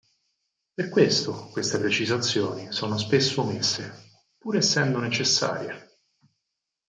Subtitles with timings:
[0.73, 5.89] Per questo queste precisazioni sono spesso omesse, pur essendo necessarie.